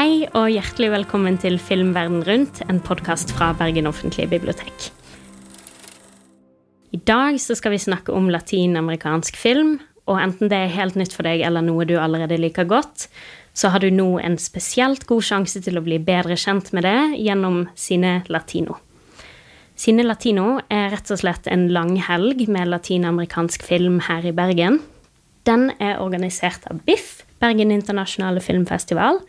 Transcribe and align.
Hei 0.00 0.22
og 0.32 0.46
hjertelig 0.48 0.86
velkommen 0.94 1.34
til 1.36 1.58
Filmverden 1.60 2.22
rundt, 2.24 2.62
en 2.72 2.78
podkast 2.80 3.34
fra 3.36 3.50
Bergen 3.52 3.84
offentlige 3.84 4.30
bibliotek. 4.30 4.86
I 6.96 7.00
dag 7.04 7.36
skal 7.36 7.74
vi 7.74 7.80
snakke 7.82 8.14
om 8.16 8.30
latinamerikansk 8.32 9.36
film, 9.36 9.74
og 10.08 10.22
enten 10.22 10.48
det 10.48 10.56
er 10.56 10.72
helt 10.72 10.96
nytt 10.96 11.12
for 11.12 11.28
deg 11.28 11.44
eller 11.44 11.60
noe 11.66 11.84
du 11.84 11.98
allerede 12.00 12.40
liker 12.40 12.64
godt, 12.70 13.10
så 13.52 13.74
har 13.74 13.84
du 13.84 13.90
nå 13.92 14.06
en 14.24 14.38
spesielt 14.40 15.04
god 15.04 15.20
sjanse 15.28 15.60
til 15.68 15.76
å 15.76 15.84
bli 15.84 16.00
bedre 16.00 16.40
kjent 16.40 16.72
med 16.72 16.88
det 16.88 17.20
gjennom 17.20 17.66
Sine 17.76 18.22
Latino. 18.32 18.80
Sine 19.76 20.08
Latino 20.08 20.62
er 20.72 20.94
rett 20.96 21.12
og 21.12 21.20
slett 21.26 21.52
en 21.52 21.68
langhelg 21.76 22.46
med 22.48 22.72
latinamerikansk 22.72 23.68
film 23.68 24.00
her 24.08 24.24
i 24.24 24.32
Bergen. 24.32 24.80
Den 25.44 25.74
er 25.76 26.00
organisert 26.00 26.64
av 26.72 26.80
BIFF, 26.88 27.18
Bergen 27.44 27.76
internasjonale 27.76 28.40
filmfestival, 28.40 29.20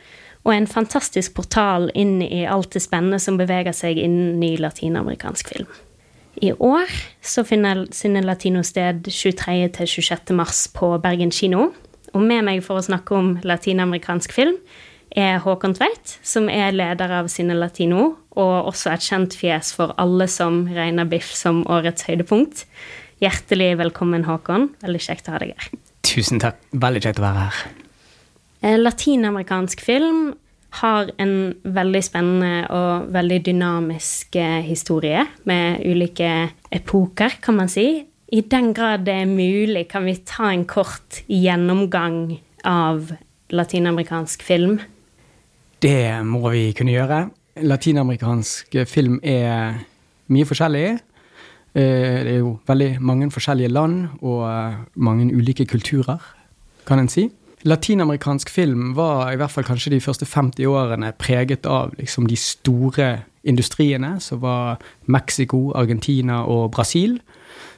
og 0.44 0.54
en 0.56 0.68
fantastisk 0.70 1.36
portal 1.38 1.90
inn 1.98 2.20
i 2.26 2.44
alt 2.50 2.74
det 2.74 2.82
spennende 2.84 3.20
som 3.22 3.38
beveger 3.40 3.76
seg 3.76 4.00
innen 4.02 4.40
ny 4.42 4.56
latinamerikansk 4.62 5.54
film. 5.54 5.70
I 6.42 6.54
år 6.56 6.90
så 7.22 7.44
finner 7.46 7.84
Sinne 7.94 8.24
Latino 8.24 8.64
sted 8.64 9.06
23. 9.06 9.68
til 9.76 9.90
26. 9.90 10.32
mars 10.38 10.64
på 10.74 10.96
Bergen 11.04 11.32
kino. 11.32 11.70
Og 12.16 12.24
med 12.24 12.46
meg 12.48 12.64
for 12.64 12.80
å 12.80 12.86
snakke 12.86 13.16
om 13.16 13.36
latinamerikansk 13.44 14.34
film 14.36 14.58
er 15.12 15.42
Håkon 15.44 15.76
Tveit, 15.76 16.16
som 16.24 16.48
er 16.50 16.72
leder 16.72 17.12
av 17.20 17.28
Sinne 17.32 17.58
Latino, 17.60 18.16
og 18.32 18.72
også 18.72 18.94
et 18.94 19.06
kjent 19.06 19.36
fjes 19.36 19.74
for 19.76 19.92
alle 20.00 20.28
som 20.32 20.64
regner 20.72 21.10
Biff 21.12 21.34
som 21.36 21.66
årets 21.68 22.08
høydepunkt. 22.08 22.64
Hjertelig 23.22 23.76
velkommen, 23.84 24.26
Håkon. 24.26 24.72
Veldig 24.82 25.04
kjekt 25.04 25.28
å 25.28 25.36
ha 25.36 25.44
deg 25.44 25.54
her. 25.54 25.70
Tusen 26.08 26.42
takk. 26.42 26.64
Veldig 26.72 27.04
kjekt 27.06 27.22
å 27.22 27.28
være 27.28 27.48
her. 27.50 27.81
Eh, 28.62 28.78
latinamerikansk 28.78 29.82
film 29.82 30.34
har 30.82 31.10
en 31.18 31.56
veldig 31.66 32.02
spennende 32.06 32.68
og 32.70 33.08
veldig 33.12 33.40
dynamisk 33.48 34.38
eh, 34.38 34.62
historie 34.62 35.24
med 35.50 35.82
ulike 35.82 36.30
epoker, 36.72 37.40
kan 37.42 37.58
man 37.58 37.72
si. 37.74 38.06
I 38.32 38.42
den 38.42 38.72
grad 38.74 39.08
det 39.08 39.16
er 39.24 39.26
mulig, 39.26 39.88
kan 39.90 40.06
vi 40.06 40.16
ta 40.26 40.52
en 40.52 40.68
kort 40.70 41.24
gjennomgang 41.28 42.38
av 42.64 43.10
latinamerikansk 43.50 44.46
film? 44.46 44.78
Det 45.82 46.22
må 46.24 46.46
vi 46.54 46.70
kunne 46.78 46.94
gjøre. 46.94 47.26
Latinamerikansk 47.66 48.78
film 48.88 49.18
er 49.24 49.82
mye 50.32 50.48
forskjellig. 50.48 50.86
Eh, 51.74 52.22
det 52.30 52.38
er 52.38 52.42
jo 52.46 52.60
veldig 52.70 52.94
mange 53.02 53.34
forskjellige 53.34 53.74
land 53.74 54.22
og 54.22 54.46
mange 54.96 55.34
ulike 55.34 55.66
kulturer, 55.66 56.22
kan 56.86 57.02
en 57.02 57.10
si 57.10 57.32
latinamerikansk 57.68 58.50
film 58.50 58.94
var 58.98 59.32
i 59.32 59.38
hvert 59.40 59.52
fall 59.54 59.66
kanskje 59.68 59.94
de 59.96 60.02
første 60.04 60.26
50 60.26 60.66
årene 60.70 61.12
preget 61.20 61.68
av 61.70 61.94
liksom, 62.00 62.28
de 62.30 62.38
store 62.40 63.12
industriene, 63.44 64.16
som 64.22 64.42
var 64.42 64.82
Mexico, 65.06 65.72
Argentina 65.78 66.44
og 66.46 66.72
Brasil, 66.76 67.20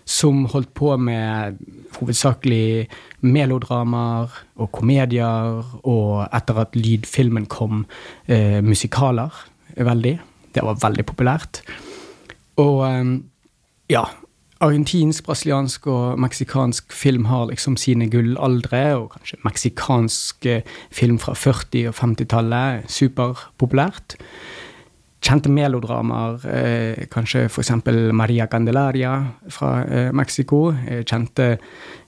som 0.06 0.44
holdt 0.52 0.74
på 0.76 0.92
med 1.00 1.60
hovedsakelig 1.96 2.88
melodramaer 3.24 4.34
og 4.60 4.72
komedier, 4.76 5.64
og 5.88 6.26
etter 6.28 6.60
at 6.66 6.76
lydfilmen 6.76 7.48
kom, 7.48 7.86
eh, 8.28 8.60
musikaler 8.64 9.32
veldig. 9.78 10.18
Det 10.54 10.64
var 10.64 10.82
veldig 10.84 11.06
populært. 11.06 11.62
Og 12.60 12.84
eh, 12.90 13.16
ja, 13.96 14.04
argentinsk, 14.64 15.26
brasiliansk 15.28 15.88
og 15.92 16.20
meksikansk 16.24 16.94
film 16.96 17.28
har 17.30 17.50
liksom 17.52 17.78
sine 17.80 18.10
gullaldre, 18.12 18.84
og 18.98 19.14
kanskje 19.18 19.40
meksikansk 19.46 20.48
film 20.92 21.20
fra 21.20 21.36
40- 21.38 21.90
og 21.92 21.96
50-tallet 22.00 22.92
superpopulært. 22.92 24.18
Kjente 25.24 25.48
melodramaer, 25.52 26.42
eh, 26.52 27.06
kanskje 27.08 27.46
f.eks. 27.48 27.72
Maria 28.12 28.46
Candelaria 28.52 29.14
fra 29.50 29.86
eh, 29.88 30.12
Mexico. 30.12 30.74
Eh, 30.88 31.06
kjente 31.08 31.46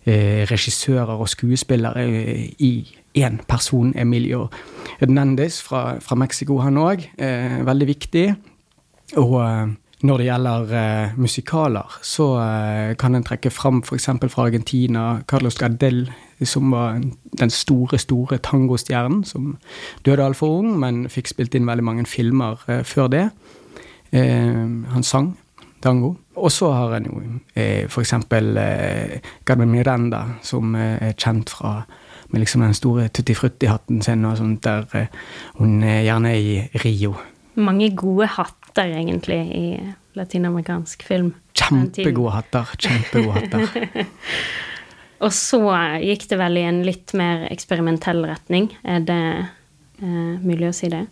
eh, 0.04 0.44
regissører 0.50 1.16
og 1.16 1.30
skuespillere 1.32 2.04
i 2.60 2.74
én 3.16 3.40
person, 3.48 3.94
Emilio 3.96 4.50
Hernandez 5.00 5.62
fra, 5.64 5.96
fra 6.04 6.16
Mexico, 6.20 6.60
han 6.60 6.78
òg. 6.78 7.08
Eh, 7.18 7.62
veldig 7.66 7.88
viktig. 7.88 8.26
Og 9.22 9.40
eh, 9.46 9.72
når 10.04 10.18
det 10.18 10.26
gjelder 10.28 10.72
uh, 10.72 11.20
musikaler, 11.20 12.00
så 12.04 12.26
uh, 12.36 12.96
kan 13.00 13.16
en 13.16 13.24
trekke 13.24 13.52
fram 13.52 13.82
f.eks. 13.84 14.10
fra 14.28 14.48
Argentina 14.48 15.22
Carlos 15.28 15.56
Gardel, 15.56 16.10
som 16.44 16.72
var 16.72 17.00
den 17.40 17.50
store, 17.50 17.98
store 17.98 18.38
tangostjernen, 18.44 19.24
som 19.24 19.58
døde 20.06 20.26
altfor 20.26 20.58
ung, 20.60 20.74
men 20.80 21.06
fikk 21.10 21.32
spilt 21.32 21.56
inn 21.56 21.68
veldig 21.68 21.86
mange 21.88 22.06
filmer 22.06 22.60
uh, 22.68 22.82
før 22.84 23.08
det. 23.08 23.30
han 24.16 25.04
sang 25.04 25.34
tango. 25.84 26.14
Og 26.36 26.52
så 26.52 26.70
har 26.72 26.94
en 26.96 27.08
jo 27.10 27.22
f.eks. 27.90 28.14
Carmen 29.46 29.72
Miranda, 29.72 30.22
som 30.42 30.76
er 30.76 31.12
kjent 31.18 31.50
fra 31.50 31.82
med 32.30 32.40
liksom 32.40 32.62
den 32.62 32.74
store 32.74 33.08
Tutti 33.08 33.34
Frutti-hatten 33.36 34.02
sin, 34.02 34.26
og 34.26 34.38
sånt, 34.38 34.64
der 34.64 35.08
hun 35.60 35.84
er 35.84 36.02
gjerne 36.02 36.32
i 36.40 36.62
Rio. 36.86 37.16
Mange 37.56 37.96
gode 37.96 38.28
hatter 38.28 38.65
hatter, 38.76 38.98
egentlig, 38.98 39.56
i 39.56 39.94
latinamerikansk 40.16 41.04
film. 41.04 41.34
Kjempegode 41.54 42.32
hatter. 42.32 42.70
Kjempegode 42.78 43.40
hatter. 43.40 44.08
og 45.24 45.34
så 45.34 45.62
gikk 46.04 46.28
det 46.30 46.40
vel 46.40 46.58
i 46.60 46.66
en 46.68 46.82
litt 46.86 47.14
mer 47.16 47.48
eksperimentell 47.52 48.26
retning. 48.28 48.74
Er 48.84 49.06
det 49.06 49.22
eh, 50.02 50.42
mulig 50.44 50.70
å 50.70 50.76
si 50.76 50.90
det? 50.92 51.06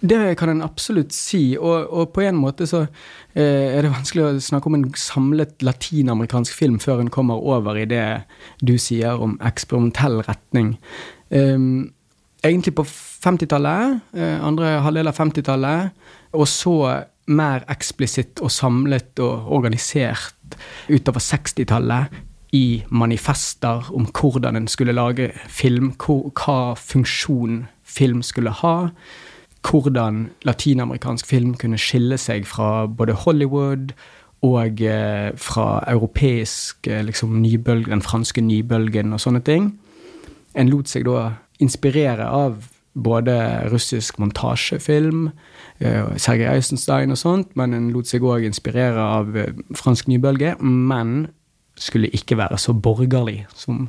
Det 0.00 0.36
kan 0.40 0.48
en 0.48 0.62
absolutt 0.64 1.12
si, 1.12 1.58
og, 1.60 1.90
og 1.92 2.12
på 2.14 2.22
en 2.24 2.38
måte 2.40 2.64
så 2.68 2.86
eh, 3.34 3.76
er 3.76 3.84
det 3.84 3.92
vanskelig 3.92 4.24
å 4.24 4.40
snakke 4.40 4.70
om 4.70 4.78
en 4.78 4.86
samlet 4.96 5.60
latinamerikansk 5.64 6.56
film 6.56 6.78
før 6.80 7.02
en 7.02 7.12
kommer 7.12 7.40
over 7.40 7.76
i 7.76 7.88
det 7.88 8.22
du 8.64 8.78
sier 8.80 9.20
om 9.20 9.36
eksperimentell 9.44 10.22
retning. 10.24 10.78
Um, 11.28 11.92
egentlig 12.44 12.74
på 12.74 12.86
50-tallet, 12.86 14.00
eh, 14.16 14.38
andre 14.46 14.78
halvdel 14.84 15.10
av 15.10 15.18
50-tallet, 15.18 15.90
og 16.32 16.48
så 16.48 16.76
mer 17.30 17.64
eksplisitt 17.70 18.40
og 18.42 18.50
samlet 18.50 19.20
og 19.22 19.50
organisert 19.54 20.56
utover 20.90 21.22
60-tallet 21.22 22.20
i 22.56 22.82
manifester 22.90 23.90
om 23.94 24.08
hvordan 24.10 24.56
en 24.56 24.68
skulle 24.68 24.96
lage 24.96 25.30
film, 25.46 25.92
hva 26.00 26.74
funksjon 26.74 27.66
film 27.84 28.22
skulle 28.26 28.50
ha, 28.50 28.90
hvordan 29.66 30.30
latinamerikansk 30.48 31.26
film 31.26 31.54
kunne 31.54 31.78
skille 31.78 32.18
seg 32.18 32.46
fra 32.48 32.86
både 32.86 33.12
Hollywood 33.12 33.92
og 34.42 34.80
eh, 34.80 35.30
fra 35.36 35.84
europeisk 35.86 36.86
eh, 36.88 37.04
liksom, 37.04 37.36
nybølge, 37.42 37.90
den 37.90 38.02
franske 38.02 38.40
nybølgen 38.40 39.12
og 39.12 39.20
sånne 39.20 39.42
ting. 39.44 39.74
En 40.56 40.70
lot 40.72 40.88
seg 40.88 41.04
da 41.06 41.34
inspirere 41.60 42.26
av 42.28 42.68
både 42.94 43.36
russisk 43.70 44.18
montasjefilm, 44.18 45.28
Eh, 45.80 46.16
Sergej 46.20 46.50
Eisenstein 46.58 47.14
og 47.14 47.16
sånt, 47.16 47.54
men 47.56 47.72
en 47.72 47.88
lot 47.94 48.08
seg 48.08 48.24
òg 48.26 48.44
inspirere 48.44 49.00
av 49.00 49.36
eh, 49.38 49.54
fransk 49.76 50.10
nybølge. 50.12 50.58
Men 50.60 51.30
skulle 51.80 52.10
ikke 52.12 52.36
være 52.36 52.58
så 52.60 52.74
borgerlig 52.76 53.46
som 53.56 53.86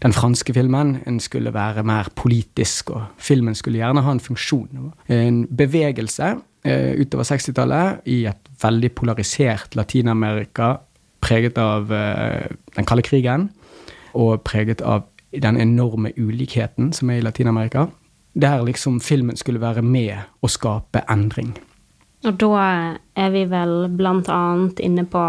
den 0.00 0.14
franske 0.16 0.54
filmen. 0.56 0.96
En 1.06 1.18
skulle 1.20 1.52
være 1.52 1.84
mer 1.84 2.08
politisk, 2.16 2.94
og 2.96 3.04
filmen 3.20 3.58
skulle 3.58 3.82
gjerne 3.82 4.04
ha 4.06 4.14
en 4.14 4.24
funksjon. 4.24 4.88
En 5.12 5.42
bevegelse 5.52 6.30
eh, 6.64 6.94
utover 6.96 7.28
60-tallet 7.28 8.08
i 8.08 8.22
et 8.30 8.52
veldig 8.62 8.94
polarisert 8.96 9.76
Latin-Amerika, 9.76 10.78
preget 11.20 11.58
av 11.58 11.90
den 11.90 12.86
kalde 12.86 13.02
krigen, 13.02 13.48
og 14.14 14.44
preget 14.46 14.80
av 14.86 15.02
den 15.32 15.56
enorme 15.60 16.12
ulikheten 16.16 16.92
som 16.92 17.10
er 17.10 17.20
i 17.20 17.24
Latin-Amerika 17.24 17.88
der 18.38 18.62
liksom 18.62 19.00
filmen 19.00 19.36
skulle 19.36 19.60
være 19.60 19.82
med 19.82 20.14
å 20.42 20.50
skape 20.50 21.02
endring. 21.10 21.54
Og 22.26 22.34
da 22.40 22.96
er 23.18 23.30
vi 23.34 23.44
vel 23.50 23.88
blant 23.98 24.28
annet 24.32 24.82
inne 24.82 25.04
på 25.10 25.22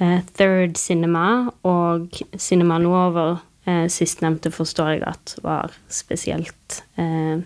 eh, 0.00 0.20
Third 0.36 0.76
Cinema 0.80 1.50
og 1.68 2.20
Cinema 2.36 2.78
Novo. 2.82 3.36
Eh, 3.68 3.86
sistnevnte 3.92 4.52
forstår 4.52 4.94
jeg 4.96 5.04
at 5.08 5.36
var 5.44 5.76
spesielt 5.92 6.82
eh, 6.96 7.44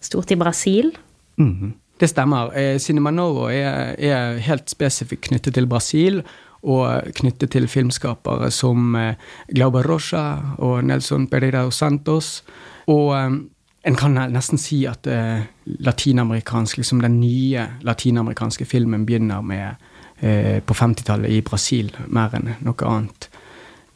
stort 0.00 0.30
i 0.30 0.38
Brasil. 0.38 0.96
Mm 1.36 1.54
-hmm. 1.54 1.72
Det 2.00 2.08
stemmer. 2.08 2.58
Eh, 2.58 2.78
Cinema 2.78 3.10
Novo 3.10 3.48
er, 3.50 3.94
er, 3.98 4.36
helt 4.38 4.70
spesifikt 4.70 5.22
knyttet 5.22 5.54
til 5.54 5.66
Brasil. 5.66 6.22
Og 6.62 7.12
knyttet 7.20 7.52
til 7.54 7.68
filmskapere 7.70 8.50
som 8.50 8.96
eh, 8.98 9.14
Glauber 9.54 9.86
Rocha 9.86 10.56
og 10.58 10.82
Nelson 10.84 11.28
Pereira 11.30 11.62
Santos. 11.70 12.42
Og 12.90 13.12
eh, 13.16 13.30
en 13.88 13.96
kan 13.96 14.18
nesten 14.32 14.58
si 14.60 14.82
at 14.90 15.06
latinamerikansk, 15.64 16.80
liksom 16.80 16.98
den 17.00 17.20
nye 17.22 17.62
latinamerikanske 17.86 18.66
filmen 18.66 19.06
begynner 19.06 19.40
med 19.40 19.86
på 20.18 20.74
50-tallet 20.74 21.30
i 21.30 21.38
Brasil, 21.46 21.92
mer 22.10 22.34
enn 22.34 22.50
noe 22.66 22.88
annet. 22.90 23.28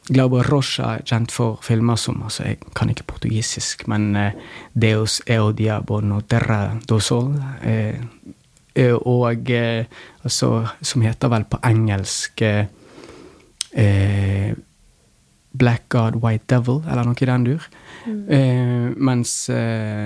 Glauber 0.07 0.43
Rocha 0.43 0.97
er 0.97 1.03
kjent 1.07 1.31
for 1.31 1.61
filmer 1.63 1.95
som 1.95 2.23
altså 2.25 2.43
Jeg 2.43 2.57
kan 2.75 2.89
ikke 2.91 3.05
portugisisk, 3.07 3.85
men 3.87 4.15
eh, 4.19 4.35
Deus 4.73 5.21
Eodia 5.25 5.77
diabo 5.79 6.01
no 6.01 6.19
terra 6.27 6.75
do 6.87 6.99
sol. 6.99 7.31
Eh, 8.75 8.85
eh, 8.85 8.93
og 8.93 9.49
eh, 9.49 9.85
altså 10.23 10.67
Som 10.81 11.01
heter 11.01 11.29
vel 11.29 11.45
på 11.45 11.59
engelsk 11.63 12.41
eh, 12.41 12.65
eh, 13.71 14.53
Black 15.53 15.83
God, 15.89 16.15
White 16.23 16.49
Devil, 16.49 16.81
eller 16.89 17.05
noe 17.05 17.19
i 17.21 17.25
den 17.29 17.43
dur. 17.45 17.65
Mm. 18.07 18.95
mens 18.97 19.47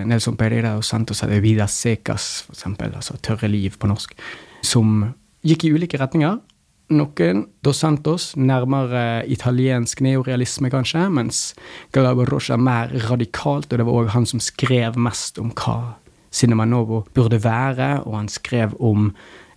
Nelson 0.06 0.36
Pereira 0.38 0.74
og 0.76 0.84
Santos 0.84 1.24
hadde 1.24 1.40
Vidas 1.42 1.72
Secas, 1.72 2.44
for 2.44 2.54
eksempel, 2.54 2.92
altså 2.94 3.16
Tørre 3.24 3.48
liv 3.48 3.78
på 3.80 3.88
norsk, 3.88 4.12
som 4.62 5.06
gikk 5.48 5.64
i 5.64 5.72
ulike 5.72 5.98
retninger 5.98 6.36
noen 6.94 7.46
Dos 7.64 7.82
Santos, 7.82 8.32
nærmere 8.40 9.26
italiensk 9.28 10.02
neorealisme, 10.06 10.72
kanskje, 10.72 11.08
mens 11.12 11.54
Galabo 11.96 12.26
Rocha 12.28 12.56
er 12.56 12.64
mer 12.64 12.94
radikalt, 13.10 13.72
og 13.72 13.80
det 13.80 13.88
var 13.88 14.04
òg 14.04 14.12
han 14.16 14.28
som 14.30 14.44
skrev 14.44 15.00
mest 15.00 15.40
om 15.42 15.52
hva 15.56 15.98
Cinema 16.38 16.68
Novo 16.70 17.04
burde 17.16 17.42
være, 17.44 18.04
og 18.06 18.18
han 18.20 18.32
skrev 18.32 18.76
om 18.84 19.12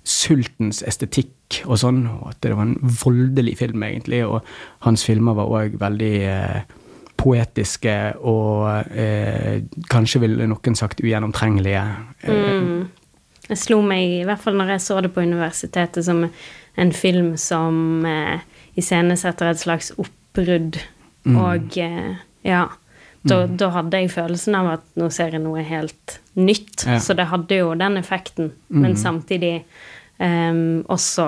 sultens 0.07 0.81
estetikk 0.87 1.61
og 1.67 1.81
sånn, 1.83 2.05
og 2.09 2.31
at 2.33 2.41
det 2.45 2.55
var 2.57 2.69
en 2.69 2.93
voldelig 3.03 3.59
film, 3.61 3.83
egentlig, 3.85 4.23
og 4.25 4.47
hans 4.87 5.05
filmer 5.05 5.37
var 5.37 5.51
òg 5.61 5.77
veldig 5.81 6.15
eh, 6.25 6.79
poetiske 7.21 7.97
og 8.25 8.95
eh, 8.97 9.61
kanskje 9.93 10.23
ville 10.25 10.49
noen 10.49 10.79
sagt 10.79 11.03
ugjennomtrengelige. 11.05 11.83
Eh, 12.23 12.63
mm. 12.65 12.81
Det 13.51 13.59
slo 13.59 13.81
meg, 13.85 14.21
i 14.21 14.25
hvert 14.29 14.41
fall 14.41 14.57
når 14.57 14.77
jeg 14.77 14.85
så 14.87 15.01
det 15.05 15.13
på 15.13 15.25
universitetet, 15.27 16.05
som 16.07 16.25
en 16.81 16.93
film 16.97 17.35
som 17.41 18.07
eh, 18.09 18.41
iscenesetter 18.79 19.51
et 19.51 19.61
slags 19.61 19.93
oppbrudd. 19.99 20.81
Mm. 21.27 21.37
Og 21.37 21.81
eh, 21.83 22.21
ja. 22.47 22.69
Da, 23.23 23.43
mm. 23.45 23.57
da, 23.61 23.69
hadde 23.75 24.01
jeg 24.01 24.11
følelsen 24.15 24.57
av 24.57 24.69
at 24.79 24.85
nå 24.97 25.11
ser 25.13 25.35
jeg 25.37 25.43
noe 25.45 25.63
helt 25.67 26.19
nytt. 26.41 26.87
Ja. 26.87 26.99
Så 27.05 27.17
det 27.19 27.29
hadde 27.29 27.59
jo 27.61 27.75
den 27.77 27.99
effekten, 28.01 28.53
mm. 28.69 28.81
men 28.81 28.97
samtidig 28.97 29.55
um, 30.17 30.81
også 30.89 31.27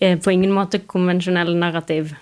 eh, 0.00 0.14
på 0.22 0.34
ingen 0.34 0.54
måte 0.54 0.84
konvensjonell 0.86 1.56
narrativ. 1.58 2.14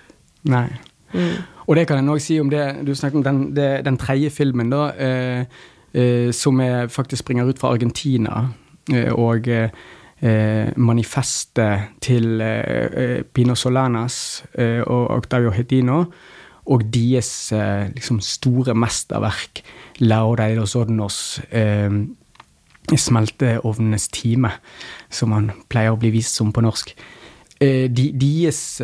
Nei. 0.48 0.68
Mm. 1.12 1.44
Og 1.66 1.76
det 1.76 1.86
kan 1.88 2.00
jeg 2.00 2.12
òg 2.12 2.22
si 2.22 2.36
om 2.42 2.48
det 2.50 2.62
Du 2.86 2.90
snakket 2.94 3.20
om 3.20 3.24
den, 3.24 3.38
det, 3.56 3.68
den 3.86 3.98
tredje 4.00 4.30
filmen, 4.30 4.72
da, 4.72 4.88
eh, 4.96 5.60
eh, 5.92 6.32
som 6.32 6.60
er, 6.60 6.88
faktisk 6.88 7.24
springer 7.24 7.50
ut 7.50 7.60
fra 7.60 7.74
Argentina. 7.74 8.48
og 9.12 9.48
eh, 10.20 10.72
manifestet 10.76 11.98
til 12.00 12.40
eh, 12.40 12.86
eh, 12.86 13.22
Pino 13.22 13.54
Solanas 13.54 14.44
eh, 14.54 14.80
og 14.80 15.10
Octavio 15.10 15.50
Hedino, 15.50 16.04
og 16.66 16.86
deres 16.92 17.30
eh, 17.54 17.88
liksom 17.94 18.20
store 18.24 18.74
mesterverk, 18.74 19.62
de 19.98 20.48
los 20.58 21.40
eh, 21.50 21.90
Smelteovnenes 22.86 24.08
time, 24.14 24.50
som 25.10 25.32
han 25.34 25.50
pleier 25.68 25.94
å 25.94 25.98
bli 25.98 26.12
vist 26.14 26.36
som 26.38 26.52
på 26.54 26.62
norsk. 26.62 26.92
De, 27.56 28.04
deres 28.12 28.82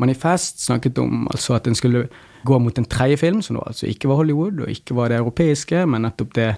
manifest 0.00 0.62
snakket 0.64 0.96
om 0.98 1.26
altså 1.28 1.58
at 1.58 1.68
en 1.68 1.76
skulle 1.76 2.06
gå 2.44 2.58
mot 2.58 2.78
en 2.78 2.88
tredje 2.88 3.18
film, 3.20 3.42
som 3.42 3.60
altså 3.60 3.86
ikke 3.86 4.08
var 4.08 4.22
Hollywood 4.22 4.64
og 4.64 4.72
ikke 4.72 4.96
var 4.96 5.12
det 5.12 5.20
europeiske, 5.20 5.84
men 5.86 6.06
nettopp 6.06 6.34
det 6.34 6.50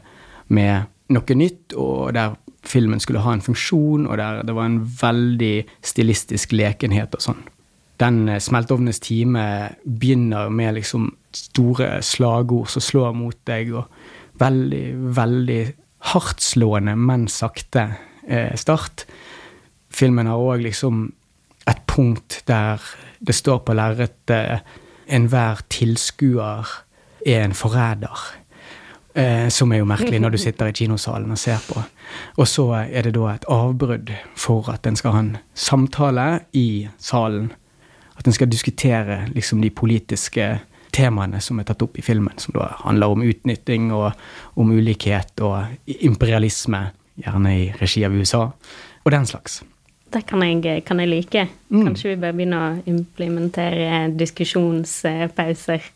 med 0.48 0.86
noe 1.12 1.38
nytt, 1.38 1.74
og 1.78 2.14
der 2.16 2.36
filmen 2.66 3.02
skulle 3.02 3.22
ha 3.22 3.34
en 3.34 3.44
funksjon, 3.44 4.06
og 4.06 4.18
der 4.18 4.42
det 4.46 4.54
var 4.56 4.70
en 4.70 4.80
veldig 5.02 5.54
stilistisk 5.84 6.54
lekenhet 6.56 7.14
og 7.14 7.28
sånn. 7.28 7.44
Den 8.00 8.28
eh, 8.28 8.92
time 9.00 9.70
begynner 9.84 10.48
med 10.48 10.74
liksom 10.74 11.16
store 11.32 12.02
slagord 12.02 12.68
som 12.68 12.82
slår 12.82 13.12
mot 13.12 13.36
deg, 13.46 13.72
og 13.74 13.84
veldig, 14.40 14.86
veldig 15.16 15.62
hardtslående, 16.12 16.96
men 16.96 17.28
sakte 17.28 17.96
eh, 18.28 18.54
start. 18.54 19.06
Filmen 19.90 20.26
har 20.26 20.36
òg 20.36 20.62
liksom 20.62 21.12
et 21.66 21.82
punkt 21.86 22.42
der 22.46 22.80
det 23.18 23.34
står 23.34 23.64
på 23.64 23.74
lerretet 23.74 24.62
enhver 25.06 25.62
tilskuer 25.70 26.66
er 27.26 27.44
en 27.44 27.54
forræder. 27.54 28.18
Eh, 29.16 29.48
som 29.48 29.72
er 29.72 29.80
jo 29.80 29.88
merkelig 29.88 30.18
når 30.20 30.34
du 30.34 30.38
sitter 30.38 30.68
i 30.68 30.74
kinosalen 30.76 31.30
og 31.32 31.38
ser 31.40 31.62
på. 31.64 31.80
Og 32.36 32.48
så 32.48 32.66
er 32.84 33.06
det 33.06 33.14
da 33.16 33.30
et 33.32 33.46
avbrudd 33.48 34.12
for 34.36 34.68
at 34.68 34.86
en 34.86 34.98
skal 34.98 35.14
ha 35.14 35.22
en 35.24 35.36
samtale 35.54 36.26
i 36.52 36.88
salen. 37.00 37.52
At 38.16 38.26
en 38.26 38.34
skal 38.36 38.50
diskutere 38.50 39.26
liksom 39.34 39.60
de 39.62 39.70
politiske 39.70 40.48
temaene 40.96 41.40
som 41.44 41.60
er 41.60 41.68
tatt 41.68 41.82
opp 41.84 41.98
i 41.98 42.04
filmen, 42.04 42.34
som 42.40 42.56
da 42.56 42.70
handler 42.84 43.12
om 43.12 43.24
utnytting 43.26 43.90
og 43.94 44.12
om 44.56 44.72
ulikhet 44.72 45.42
og 45.44 45.66
imperialisme, 45.86 46.86
gjerne 47.20 47.54
i 47.56 47.64
regi 47.80 48.04
av 48.06 48.16
USA, 48.16 48.44
og 49.04 49.12
den 49.12 49.26
slags. 49.28 49.62
Det 50.12 50.22
kan 50.28 50.42
jeg, 50.44 50.84
kan 50.86 51.00
jeg 51.02 51.10
like. 51.10 51.46
Mm. 51.68 51.88
Kanskje 51.88 52.12
vi 52.12 52.20
bør 52.22 52.36
begynne 52.36 52.60
å 52.62 52.74
implementere 52.88 54.06
diskusjonspauser 54.16 55.88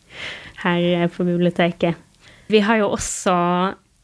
her 0.65 1.07
på 1.13 1.25
biblioteket. 1.25 1.95
Vi 2.51 2.59
har 2.59 2.81
jo 2.81 2.91
også 2.91 3.33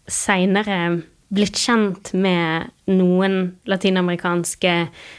seinere 0.08 1.02
blitt 1.28 1.60
kjent 1.60 2.14
med 2.16 2.70
noen 2.88 3.58
latinamerikanske 3.68 4.74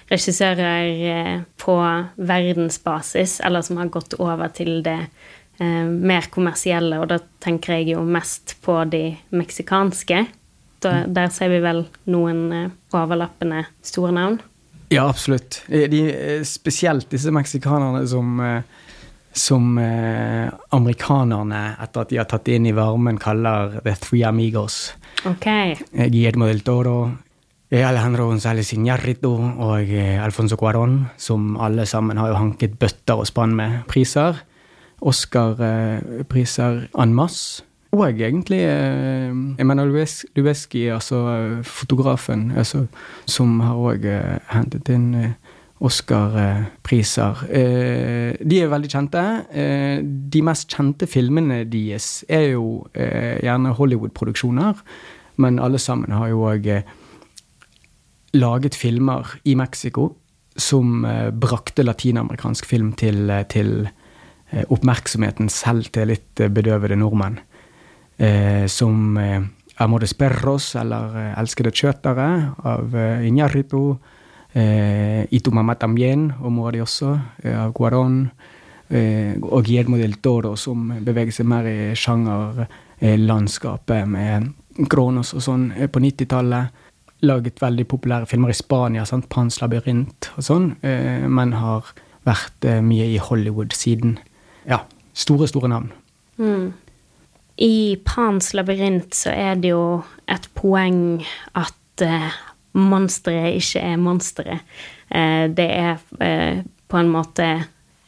regissører 0.08 1.02
eh, 1.12 1.34
på 1.60 1.76
verdensbasis, 2.16 3.38
eller 3.44 3.64
som 3.66 3.80
har 3.80 3.92
gått 3.92 4.16
over 4.18 4.48
til 4.56 4.80
det 4.86 4.98
eh, 5.60 5.84
mer 5.84 6.30
kommersielle, 6.32 7.00
og 7.02 7.10
da 7.12 7.20
tenker 7.44 7.78
jeg 7.78 7.92
jo 7.94 8.04
mest 8.06 8.56
på 8.64 8.80
de 8.88 9.04
meksikanske. 9.36 10.24
Da, 10.78 10.94
mm. 11.02 11.14
der 11.14 11.32
ser 11.34 11.52
vi 11.52 11.62
vel 11.64 11.84
noen 12.08 12.44
eh, 12.56 12.74
overlappende 12.96 13.66
store 13.84 14.14
navn. 14.16 14.40
Ja, 14.88 15.04
absolutt. 15.10 15.60
De, 15.68 16.02
spesielt 16.48 17.10
disse 17.12 17.28
meksikanerne 17.34 18.06
som 18.08 18.38
eh, 18.40 18.76
som 19.38 19.78
eh, 19.78 20.48
amerikanerne, 20.68 21.76
etter 21.82 22.02
at 22.02 22.10
de 22.10 22.18
har 22.18 22.28
tatt 22.28 22.46
det 22.48 22.58
inn 22.58 22.68
i 22.68 22.74
varmen, 22.76 23.20
kaller 23.22 23.78
The 23.84 23.94
Three 24.00 24.24
Amigos. 24.26 24.94
Okay. 25.24 25.76
Eh, 25.92 26.08
Guillermo 26.10 26.46
del 26.46 26.62
Toro, 26.62 27.18
eh, 27.70 27.84
Alejandro 27.84 28.28
González 28.28 28.72
Iñárritu 28.72 29.34
og 29.58 29.80
eh, 29.90 30.18
Alfonso 30.18 30.56
Cuarón, 30.56 31.10
som 31.16 31.56
alle 31.60 31.86
sammen 31.86 32.18
har 32.18 32.28
jo 32.28 32.38
hanket 32.38 32.78
bøtter 32.78 33.18
og 33.18 33.26
spann 33.26 33.56
med 33.56 33.84
priser. 33.88 34.44
Oscar-priser 35.00 36.88
en 36.98 37.14
masse. 37.14 37.64
Og 37.92 38.04
egentlig 38.04 38.60
Emanuel 39.58 40.06
Lubeski, 40.36 40.88
altså 40.92 41.62
fotografen, 41.64 42.50
altså, 42.50 42.86
som 43.26 43.60
har 43.60 43.78
òg 43.78 44.04
hentet 44.50 44.90
inn 44.92 45.34
Oscar-priser. 45.78 47.44
Eh, 47.54 48.34
de 48.42 48.60
er 48.62 48.70
veldig 48.70 48.90
kjente. 48.90 49.24
Eh, 49.54 50.00
de 50.02 50.42
mest 50.42 50.72
kjente 50.74 51.06
filmene 51.06 51.62
deres 51.70 52.24
er 52.26 52.48
jo 52.56 52.88
eh, 52.98 53.38
gjerne 53.44 53.76
Hollywood-produksjoner, 53.78 54.80
men 55.38 55.60
alle 55.62 55.78
sammen 55.78 56.14
har 56.16 56.32
jo 56.32 56.48
òg 56.50 56.66
laget 58.34 58.74
filmer 58.76 59.30
i 59.48 59.54
Mexico 59.56 60.10
som 60.58 61.06
brakte 61.38 61.84
latinamerikansk 61.86 62.66
film 62.66 62.90
til, 62.98 63.30
til 63.48 63.86
oppmerksomheten 64.74 65.46
selv 65.52 65.86
til 65.94 66.10
litt 66.10 66.42
bedøvede 66.50 66.98
nordmenn. 66.98 67.38
som 68.66 69.16
Amores 69.78 70.14
Perros, 70.14 70.74
eller 70.74 71.14
Elskede 71.38 71.70
kjøtere, 71.70 72.28
av 72.66 72.90
Iñárritu 73.22 73.96
eh, 74.54 75.26
Itu 75.30 75.50
Mamá 75.50 75.74
También, 75.74 76.32
og 76.40 76.52
mora 76.52 76.82
også, 76.82 77.20
eh, 77.44 77.72
Guarón 77.72 78.30
Eh, 78.88 79.36
og 79.42 79.64
Guillermo 79.64 79.98
del 80.00 80.14
Toro, 80.24 80.54
som 80.56 80.86
beveger 81.04 81.32
seg 81.36 81.46
mer 81.48 81.66
i 81.68 81.94
sjangerlandskapet 81.98 84.08
med 84.08 84.52
Kronos 84.88 85.34
og 85.36 85.42
sånn 85.44 85.72
eh, 85.76 85.90
på 85.92 86.00
90-tallet. 86.00 86.72
Laget 87.28 87.60
veldig 87.60 87.84
populære 87.90 88.26
filmer 88.30 88.50
i 88.54 88.56
Spania, 88.56 89.04
sant? 89.08 89.28
Pans 89.28 89.60
labyrint 89.60 90.30
og 90.38 90.44
sånn, 90.46 90.70
eh, 90.86 91.26
men 91.28 91.52
har 91.58 91.82
vært 92.28 92.64
eh, 92.64 92.80
mye 92.84 93.06
i 93.12 93.18
Hollywood 93.20 93.72
siden. 93.76 94.18
Ja, 94.68 94.78
store, 95.12 95.48
store 95.50 95.68
navn. 95.74 95.88
Mm. 96.40 96.72
I 97.60 97.98
Pans 98.08 98.54
labyrint 98.56 99.14
så 99.18 99.30
er 99.34 99.54
det 99.60 99.70
jo 99.74 100.02
et 100.30 100.48
poeng 100.56 101.26
at 101.58 101.74
monsteret 102.76 103.58
ikke 103.58 103.82
er 103.82 104.00
monsteret. 104.00 104.78
Eh, 105.10 105.46
det 105.50 105.68
er 105.72 105.98
eh, 106.20 106.62
på 106.88 107.00
en 107.00 107.12
måte 107.12 107.46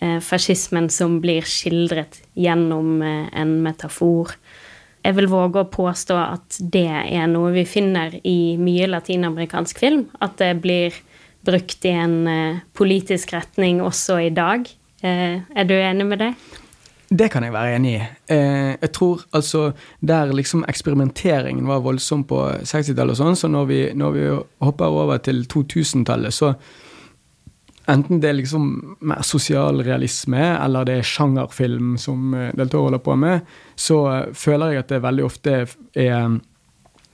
eh, 0.00 0.18
fascismen 0.24 0.90
som 0.92 1.18
blir 1.22 1.46
skildret 1.48 2.20
gjennom 2.38 3.00
en 3.02 3.54
metafor. 3.64 4.34
Jeg 5.00 5.16
vil 5.16 5.30
våge 5.32 5.62
å 5.62 5.70
påstå 5.72 6.16
at 6.20 6.58
det 6.60 6.88
er 6.90 7.28
noe 7.30 7.54
vi 7.54 7.64
finner 7.64 8.18
i 8.20 8.56
mye 8.60 8.88
latinamerikansk 8.90 9.80
film. 9.80 10.04
At 10.20 10.36
det 10.42 10.58
blir 10.60 10.96
brukt 11.46 11.86
i 11.88 11.94
en 11.96 12.18
politisk 12.76 13.32
retning 13.32 13.80
også 13.80 14.18
i 14.26 14.32
dag. 14.36 14.68
Er 15.00 15.64
du 15.64 15.72
enig 15.72 16.04
med 16.04 16.20
det? 16.20 16.34
Det 17.10 17.26
kan 17.32 17.42
jeg 17.42 17.50
være 17.50 17.74
enig 17.74 17.92
i. 17.96 18.02
Eh, 18.30 18.76
jeg 18.78 18.92
tror 18.94 19.24
altså 19.34 19.72
der 20.00 20.30
liksom 20.30 20.62
eksperimenteringen 20.70 21.66
var 21.66 21.82
voldsom 21.82 22.22
på 22.24 22.38
60-tallet 22.62 23.16
og 23.16 23.18
sånn, 23.18 23.38
så 23.38 23.50
når 23.50 23.64
vi, 23.66 23.80
når 23.98 24.14
vi 24.14 24.28
hopper 24.62 24.94
over 24.94 25.18
til 25.18 25.42
2000-tallet, 25.50 26.34
så 26.34 26.54
Enten 27.90 28.20
det 28.22 28.28
er 28.28 28.36
liksom 28.36 28.66
mer 29.08 29.24
sosialrealisme, 29.26 30.42
eller 30.62 30.84
det 30.86 30.98
er 31.00 31.08
sjangerfilm 31.08 31.96
som 31.98 32.36
eh, 32.38 32.52
Del 32.54 32.70
Toro 32.70 32.86
holder 32.86 33.02
på 33.02 33.16
med, 33.18 33.48
så 33.74 33.96
eh, 34.12 34.28
føler 34.36 34.76
jeg 34.76 34.84
at 34.84 34.92
det 34.92 35.02
veldig 35.02 35.24
ofte 35.26 35.56
er 35.98 36.36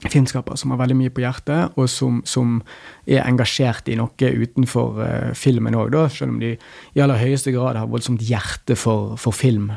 filmskapere 0.05 0.59
som 0.59 0.75
har 0.75 0.81
veldig 0.83 0.99
mye 0.99 1.13
på 1.15 1.23
hjertet, 1.23 1.73
og 1.79 1.89
som, 1.89 2.19
som 2.29 2.59
er 3.07 3.23
engasjert 3.23 3.89
i 3.89 3.95
noe 3.97 4.29
utenfor 4.43 4.99
uh, 5.01 5.31
filmen 5.33 5.73
òg, 5.73 5.95
selv 6.13 6.35
om 6.35 6.39
de 6.43 6.51
i 6.53 7.01
aller 7.01 7.17
høyeste 7.17 7.55
grad 7.55 7.79
har 7.79 7.89
voldsomt 7.89 8.21
hjerte 8.21 8.77
for, 8.77 9.15
for 9.17 9.33
film 9.33 9.71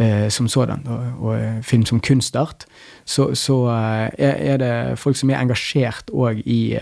uh, 0.00 0.28
som 0.28 0.48
sådan, 0.48 0.86
og, 0.86 1.04
og 1.20 1.38
uh, 1.40 1.62
film 1.62 1.84
som 1.86 2.00
kunstart, 2.00 2.66
så, 3.04 3.34
så 3.34 3.56
er, 3.64 4.10
er, 4.18 4.56
det 4.56 4.98
folk 4.98 5.16
som 5.16 5.30
er 5.30 5.40
engasjert 5.40 6.10
òg 6.12 6.42
i 6.44 6.76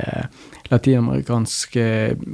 latinamerikansk 0.71 1.77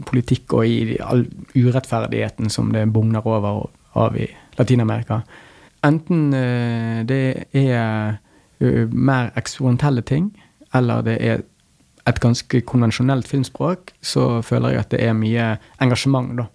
politikk 0.07 0.53
og 0.55 0.69
i 0.69 0.97
all 1.03 1.25
urettferdigheten 1.57 2.51
som 2.51 2.71
det 2.73 2.87
bugner 2.93 3.27
over 3.27 3.67
av 3.99 4.17
i 4.17 4.29
Latin-Amerika. 4.59 5.21
Enten 5.83 6.31
det 7.09 7.49
er 7.51 8.21
mer 8.93 9.33
eksperimentelle 9.37 10.05
ting, 10.07 10.31
eller 10.75 11.03
det 11.03 11.17
er 11.19 11.43
et 12.09 12.21
ganske 12.21 12.61
konvensjonelt 12.61 13.29
filmspråk, 13.29 13.93
så 14.03 14.41
føler 14.47 14.75
jeg 14.75 14.85
at 14.85 14.95
det 14.95 15.03
er 15.05 15.17
mye 15.17 15.51
engasjement, 15.83 16.33
da. 16.39 16.47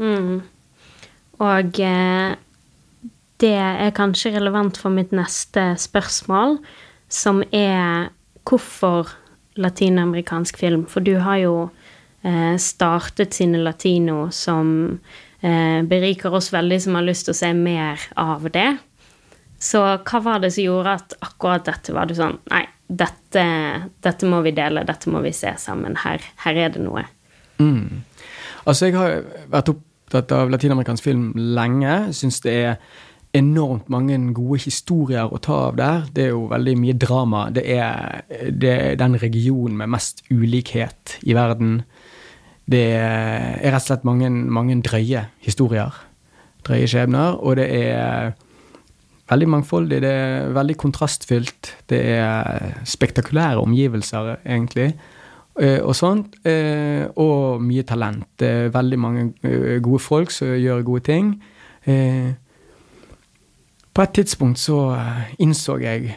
Mm. 0.00 0.40
Og 1.44 1.80
eh, 1.82 2.34
det 3.44 3.54
er 3.60 3.92
kanskje 3.96 4.32
relevant 4.38 4.78
for 4.80 4.94
mitt 4.94 5.12
neste 5.12 5.74
spørsmål, 5.80 6.58
som 7.12 7.42
er 7.52 8.10
hvorfor 8.48 9.12
latinamerikansk 9.60 10.58
film? 10.58 10.86
For 10.90 11.04
du 11.04 11.18
har 11.22 11.38
jo 11.42 11.54
eh, 12.24 12.56
startet 12.60 13.36
Sine 13.36 13.60
Latino, 13.62 14.30
som 14.32 14.98
eh, 15.44 15.80
beriker 15.84 16.34
oss 16.34 16.50
veldig, 16.54 16.80
som 16.82 16.98
har 16.98 17.06
lyst 17.06 17.28
til 17.28 17.36
å 17.36 17.40
se 17.42 17.52
mer 17.56 18.08
av 18.20 18.48
det. 18.54 18.70
Så 19.64 19.80
hva 19.80 20.20
var 20.24 20.42
det 20.42 20.54
som 20.56 20.66
gjorde 20.66 20.96
at 20.98 21.16
akkurat 21.24 21.68
dette 21.68 21.94
var 21.96 22.08
det 22.10 22.18
sånn 22.18 22.34
Nei, 22.50 22.64
dette, 22.88 23.44
dette 24.04 24.28
må 24.28 24.42
vi 24.44 24.52
dele, 24.56 24.84
dette 24.84 25.12
må 25.12 25.22
vi 25.24 25.32
se 25.36 25.54
sammen. 25.60 25.96
Her, 26.02 26.24
her 26.44 26.60
er 26.66 26.74
det 26.74 26.82
noe. 26.84 27.06
Mm. 27.62 28.04
Altså, 28.64 28.88
jeg 28.88 28.96
har 28.96 29.22
vært 29.52 29.72
opptatt 29.72 30.32
av 30.36 30.52
latinamerikansk 30.52 31.06
film 31.06 31.30
lenge. 31.36 31.96
Syns 32.16 32.42
det 32.44 32.54
er 32.66 32.76
enormt 33.34 33.88
mange 33.90 34.16
gode 34.34 34.60
historier 34.62 35.26
å 35.26 35.40
ta 35.42 35.56
av 35.68 35.78
der. 35.78 36.04
Det 36.14 36.28
er 36.28 36.32
jo 36.32 36.46
veldig 36.52 36.74
mye 36.78 36.96
drama. 36.98 37.48
Det 37.54 37.64
er, 37.74 38.22
det 38.50 38.72
er 38.72 38.98
den 39.00 39.18
regionen 39.20 39.76
med 39.80 39.90
mest 39.96 40.22
ulikhet 40.30 41.18
i 41.26 41.34
verden. 41.36 41.80
Det 42.70 42.84
er 42.96 43.58
rett 43.60 43.82
og 43.82 43.88
slett 43.88 44.06
mange, 44.08 44.30
mange 44.30 44.78
drøye 44.86 45.26
historier. 45.44 45.92
Drøye 46.64 46.88
skjebner. 46.88 47.40
Og 47.42 47.58
det 47.58 47.66
er 47.74 48.32
veldig 49.30 49.50
mangfoldig. 49.56 49.98
Det 50.04 50.12
er 50.12 50.54
veldig 50.54 50.78
kontrastfylt. 50.80 51.74
Det 51.90 52.00
er 52.14 52.78
spektakulære 52.88 53.60
omgivelser, 53.60 54.36
egentlig. 54.44 54.92
Eh, 55.60 55.80
og 55.82 55.94
sånt. 55.98 56.38
Eh, 56.46 57.04
og 57.20 57.62
mye 57.62 57.84
talent. 57.86 58.30
Det 58.40 58.48
er 58.48 58.72
veldig 58.74 58.98
mange 58.98 59.26
eh, 59.42 59.82
gode 59.82 60.02
folk 60.02 60.32
som 60.34 60.54
gjør 60.54 60.86
gode 60.86 61.06
ting. 61.10 61.36
På 63.94 64.02
et 64.02 64.14
tidspunkt 64.18 64.58
så 64.58 64.78
innså 65.38 65.78
jeg 65.82 66.16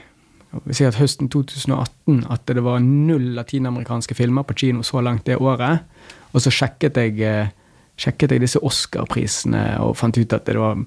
sikkert 0.71 0.97
høsten 1.01 1.29
2018 1.29 2.23
at 2.33 2.47
det 2.49 2.63
var 2.65 2.81
null 2.81 3.35
latinamerikanske 3.37 4.15
filmer 4.17 4.47
på 4.47 4.55
kino 4.57 4.85
så 4.85 5.03
langt 5.05 5.27
det 5.27 5.37
året. 5.37 5.85
Og 6.33 6.41
så 6.41 6.53
sjekket 6.53 6.97
jeg, 6.97 7.51
sjekket 7.99 8.33
jeg 8.33 8.43
disse 8.43 8.61
Oscar-prisene 8.65 9.77
og 9.83 9.97
fant 9.99 10.17
ut 10.17 10.33
at 10.33 10.49
det 10.49 10.57
var 10.57 10.81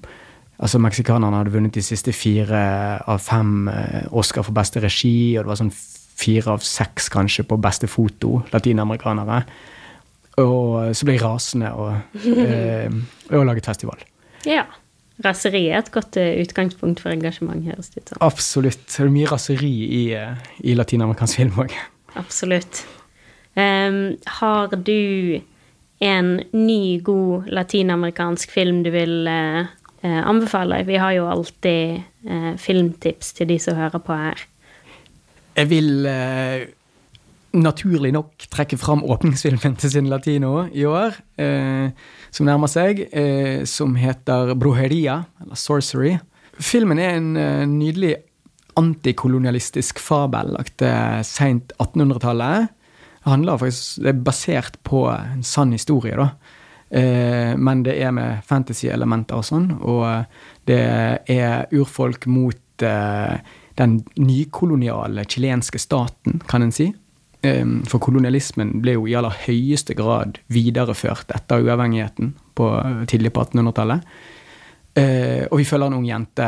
Altså, 0.61 0.77
Meksikanerne 0.77 1.39
hadde 1.39 1.53
vunnet 1.55 1.73
de 1.73 1.81
siste 1.81 2.13
fire 2.13 2.59
av 3.09 3.23
fem 3.25 3.65
eh, 3.71 4.03
Oscar 4.13 4.45
for 4.45 4.53
beste 4.53 4.77
regi, 4.83 5.33
og 5.33 5.47
det 5.47 5.49
var 5.49 5.57
sånn 5.57 5.71
fire 6.21 6.53
av 6.53 6.61
seks 6.61 7.09
kanskje 7.09 7.47
på 7.49 7.57
beste 7.57 7.89
foto, 7.89 8.43
latinamerikanere. 8.53 9.39
Og 10.43 10.93
så 10.93 11.07
ble 11.07 11.15
jeg 11.17 11.23
rasende 11.23 11.71
og, 11.73 12.13
eh, 12.45 12.93
og 13.33 13.47
laget 13.49 13.71
festival. 13.71 14.05
Ja. 14.45 14.67
Raseri 15.25 15.65
er 15.69 15.81
et 15.81 15.91
godt 15.93 16.17
eh, 16.17 16.39
utgangspunkt 16.41 17.01
for 17.03 17.13
engasjement, 17.13 17.63
høres 17.67 17.91
det 17.93 18.03
ut 18.03 18.13
som. 18.13 18.21
Absolutt. 18.25 18.83
Det 18.87 19.03
er 19.05 19.13
mye 19.13 19.29
raseri 19.29 19.71
i, 19.85 20.03
eh, 20.17 20.51
i 20.63 20.75
latinamerikansk 20.77 21.41
film 21.41 21.61
òg. 21.65 21.75
Absolutt. 22.19 22.83
Um, 23.55 24.17
har 24.39 24.75
du 24.75 25.41
en 26.01 26.29
ny, 26.55 27.01
god 27.03 27.51
latinamerikansk 27.51 28.51
film 28.51 28.81
du 28.85 28.89
vil 28.93 29.27
uh, 29.27 29.67
anbefale? 30.03 30.81
Vi 30.87 30.97
har 30.99 31.13
jo 31.17 31.27
alltid 31.29 32.01
uh, 32.27 32.53
filmtips 32.57 33.33
til 33.37 33.51
de 33.51 33.59
som 33.59 33.77
hører 33.77 33.99
på 34.01 34.15
her. 34.15 34.47
Jeg 35.55 35.67
vil 35.69 36.05
eh, 36.07 36.69
naturlig 37.53 38.13
nok 38.15 38.47
trekke 38.53 38.77
fram 38.79 39.03
åpningsfilmen 39.03 39.77
til 39.81 39.91
Sin 39.93 40.09
Latino 40.11 40.67
i 40.71 40.85
år, 40.87 41.17
eh, 41.41 41.91
som 42.31 42.47
nærmer 42.47 42.71
seg, 42.71 43.07
eh, 43.11 43.63
som 43.65 43.95
heter 43.95 44.53
'Brujeria', 44.55 45.25
eller 45.41 45.55
Sorcery. 45.55 46.19
Filmen 46.59 46.99
er 46.99 47.15
en 47.17 47.37
eh, 47.37 47.65
nydelig 47.65 48.15
antikolonialistisk 48.77 49.99
fabel 49.99 50.55
lagt 50.55 50.79
seint 51.27 51.73
1800-tallet. 51.77 52.69
Det, 53.25 53.71
det 53.99 54.09
er 54.09 54.23
basert 54.23 54.77
på 54.83 55.09
en 55.11 55.43
sann 55.43 55.71
historie, 55.71 56.15
da. 56.15 56.29
Eh, 56.91 57.57
men 57.57 57.83
det 57.83 57.95
er 58.03 58.11
med 58.11 58.43
fantasy-elementer 58.47 59.39
og 59.39 59.47
sånn. 59.47 59.69
Og 59.79 60.05
det 60.67 60.81
er 61.31 61.71
urfolk 61.71 62.27
mot 62.27 62.83
eh, 62.83 63.37
den 63.79 64.01
nykoloniale 64.19 65.25
chilenske 65.29 65.79
staten, 65.79 66.41
kan 66.51 66.65
en 66.65 66.75
si. 66.75 66.91
Eh, 67.41 67.65
for 67.89 68.03
kolonialismen 68.03 68.75
ble 68.83 68.95
jo 68.97 69.07
i 69.09 69.15
aller 69.17 69.33
høyeste 69.47 69.95
grad 69.97 70.37
videreført 70.53 71.31
etter 71.33 71.63
uavhengigheten 71.65 72.35
på, 72.57 72.69
tidlig 73.09 73.33
på 73.33 73.45
1800-tallet. 73.47 74.09
Eh, 74.93 75.45
og 75.49 75.61
vi 75.61 75.65
følger 75.65 75.89
en 75.89 75.99
ung 76.01 76.07
jente. 76.07 76.47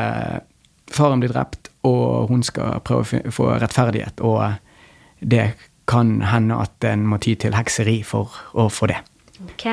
Faren 0.94 1.24
blir 1.24 1.34
drept, 1.34 1.72
og 1.88 2.30
hun 2.30 2.44
skal 2.46 2.84
prøve 2.86 3.24
å 3.24 3.34
få 3.34 3.50
rettferdighet. 3.64 4.22
Og 4.22 5.24
det 5.24 5.54
kan 5.90 6.20
hende 6.30 6.60
at 6.62 6.86
en 6.88 7.08
må 7.10 7.18
ty 7.24 7.34
til 7.40 7.56
hekseri 7.58 8.02
for 8.08 8.32
å 8.54 8.70
få 8.72 8.92
det. 8.92 9.02
Ok. 9.44 9.66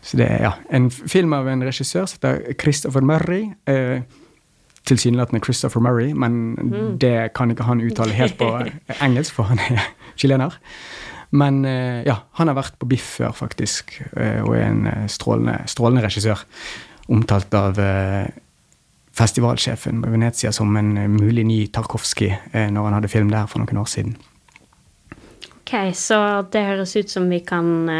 Så 0.00 0.16
det 0.20 0.28
er 0.30 0.46
ja, 0.46 0.52
en 0.70 0.90
film 0.90 1.34
av 1.36 1.48
en 1.50 1.64
regissør 1.66 2.06
som 2.06 2.20
heter 2.20 2.54
Christopher 2.60 3.04
Murray. 3.04 3.50
Eh, 3.66 4.04
Tilsynelatende 4.82 5.38
Christopher 5.44 5.78
Murray, 5.80 6.10
men 6.14 6.56
mm. 6.58 6.98
det 6.98 7.32
kan 7.38 7.50
ikke 7.50 7.62
han 7.68 7.80
uttale 7.80 8.16
helt 8.18 8.34
på 8.34 8.48
engelsk, 9.06 9.36
for 9.36 9.46
han 9.46 9.60
er 9.70 9.84
chilener. 10.22 10.56
Men 11.36 11.62
eh, 11.64 12.02
ja, 12.06 12.18
han 12.38 12.50
har 12.50 12.58
vært 12.58 12.78
på 12.80 12.88
Biff 12.90 13.18
før, 13.18 13.34
faktisk, 13.36 13.96
eh, 14.12 14.40
og 14.44 14.54
er 14.56 14.66
en 14.68 14.88
eh, 14.90 15.04
strålende, 15.10 15.62
strålende 15.70 16.04
regissør. 16.04 16.44
Omtalt 17.12 17.52
av 17.58 17.78
festivalsjefen 19.12 20.04
på 20.04 20.12
Venezia 20.12 20.52
som 20.54 20.70
en 20.78 20.92
mulig 21.10 21.42
ny 21.44 21.56
Tarkovskij 21.74 22.30
når 22.72 22.86
han 22.86 22.94
hadde 22.96 23.10
film 23.10 23.32
der 23.32 23.48
for 23.50 23.60
noen 23.60 23.80
år 23.82 23.88
siden. 23.90 24.14
Ok, 25.58 25.74
Så 25.98 26.16
det 26.54 26.62
høres 26.68 26.94
ut 26.96 27.10
som 27.10 27.26
vi 27.28 27.42
kan 27.44 27.90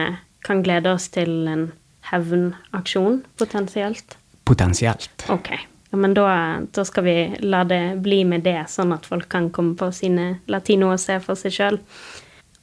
kan 0.47 0.63
glede 0.63 0.93
oss 0.93 1.09
til 1.15 1.47
en 1.51 1.69
hevnaksjon, 2.11 3.23
potensielt? 3.39 4.17
Potensielt. 4.49 5.27
Ok. 5.31 5.55
Ja, 5.93 5.99
men 6.01 6.15
da, 6.17 6.27
da, 6.73 6.85
skal 6.89 7.05
vi 7.05 7.15
la 7.45 7.67
det 7.69 7.99
bli 8.01 8.23
med 8.25 8.47
det, 8.47 8.63
sånn 8.73 8.95
at 8.95 9.05
folk 9.05 9.29
kan 9.33 9.51
komme 9.53 9.77
på 9.77 9.91
sine 9.93 10.39
latino 10.49 10.89
og 10.95 11.01
se 11.03 11.19
for 11.21 11.37
seg 11.37 11.53
sjøl. 11.53 11.79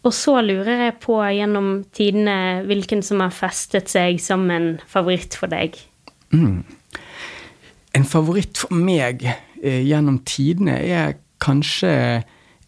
Og 0.02 0.16
så 0.16 0.40
lurer 0.42 0.88
jeg 0.88 0.96
på 1.04 1.20
gjennom 1.36 1.70
tidene 1.94 2.64
hvilken 2.66 3.04
som 3.06 3.22
har 3.22 3.36
festet 3.36 3.92
seg 3.92 4.18
som 4.24 4.48
en 4.50 4.72
favoritt 4.90 5.38
for 5.38 5.52
deg. 5.52 5.78
Mm. 6.34 6.64
En 8.00 8.10
favoritt 8.10 8.58
for 8.58 8.74
meg 8.74 9.28
eh, 9.28 9.82
gjennom 9.86 10.22
tidene 10.26 10.80
er 10.82 11.18
kanskje 11.44 12.24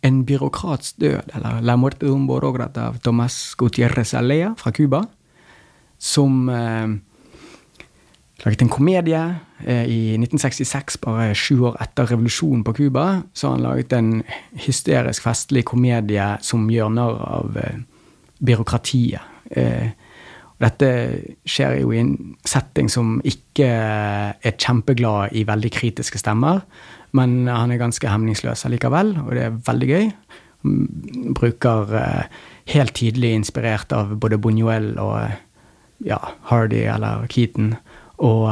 en 0.06 0.24
byråkrats 0.26 0.94
død, 1.02 1.34
eller 1.38 1.62
La 1.66 1.78
muerte 1.78 2.06
de 2.06 2.12
un 2.14 2.28
borograta 2.30 2.90
av 2.90 3.02
Tomas 3.02 3.56
Gutierrez 3.58 4.14
Alea 4.18 4.54
fra 4.58 4.72
Cuba, 4.72 5.06
som 5.98 6.50
eh, 6.50 6.90
laget 8.46 8.62
en 8.62 8.70
komedie 8.78 9.24
i 9.68 10.18
1966, 10.18 10.98
bare 11.04 11.32
sju 11.38 11.62
år 11.70 11.78
etter 11.84 12.10
revolusjonen 12.12 12.64
på 12.68 12.74
Cuba. 12.78 13.06
Så 13.34 13.48
har 13.48 13.58
han 13.58 13.66
laget 13.66 13.96
en 13.96 14.12
hysterisk 14.66 15.26
festlig 15.26 15.66
komedie 15.70 16.28
som 16.46 16.70
gjør 16.72 16.94
narr 16.96 17.20
av 17.28 17.58
eh, 17.62 17.82
byråkratiet. 18.42 19.28
Og 19.52 20.62
Dette 20.62 20.88
skjer 21.50 21.80
jo 21.82 21.90
i 21.92 22.00
en 22.00 22.14
setting 22.48 22.90
som 22.90 23.16
ikke 23.28 23.68
er 23.68 24.56
kjempeglad 24.62 25.34
i 25.36 25.44
veldig 25.50 25.72
kritiske 25.74 26.22
stemmer, 26.22 26.62
men 27.18 27.50
han 27.50 27.74
er 27.74 27.82
ganske 27.82 28.08
hemningsløs 28.08 28.64
allikevel, 28.70 29.16
og 29.26 29.34
det 29.36 29.48
er 29.48 29.58
veldig 29.66 29.90
gøy. 29.90 30.06
Han 30.62 31.34
bruker 31.36 31.96
helt 32.70 32.94
tydelig 32.96 33.34
inspirert 33.40 33.92
av 33.96 34.14
både 34.22 34.40
Buñuel 34.42 34.94
og 35.02 35.34
ja, 36.06 36.20
Hardy 36.50 36.84
eller 36.90 37.26
Keaton. 37.32 37.76
Og 38.22 38.46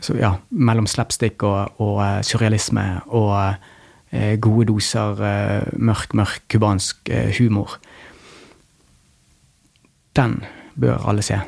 så, 0.00 0.16
ja, 0.16 0.34
mellom 0.50 0.88
slapstick 0.88 1.44
og, 1.46 1.80
og 1.80 2.00
uh, 2.00 2.18
surrealisme 2.26 2.84
og 3.12 3.34
uh, 3.36 4.34
gode 4.42 4.68
doser 4.72 5.20
uh, 5.20 5.70
mørk, 5.76 6.14
mørk 6.16 6.42
cubansk 6.50 7.12
humor. 7.38 7.76
Den 10.16 10.40
bør 10.80 11.06
alle 11.08 11.24
se. 11.24 11.38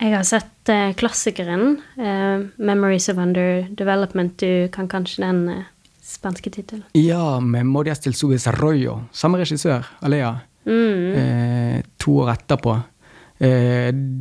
Jeg 0.00 0.10
har 0.10 0.24
sett 0.26 0.70
klassikeren 0.98 1.78
'Memories 1.96 3.08
of 3.08 3.18
Under 3.18 3.66
Development'. 3.78 4.36
Du 4.40 4.68
kan 4.72 4.88
kanskje 4.88 5.22
den 5.24 5.64
spanske 6.02 6.50
tittelen? 6.50 6.84
Ja, 6.94 7.40
med 7.40 7.64
Modias 7.64 7.98
til 7.98 8.14
Subis 8.14 8.46
Arroyo. 8.46 9.00
Samme 9.12 9.38
regissør, 9.38 9.82
Alea. 10.02 10.34
Mm. 10.66 11.82
to 11.98 12.18
år 12.18 12.30
etterpå. 12.32 12.78